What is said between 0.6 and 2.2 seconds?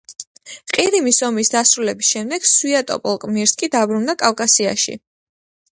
ყირიმის ომის დასრულების